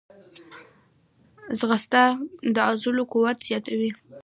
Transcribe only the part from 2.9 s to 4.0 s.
قوت زیاتوي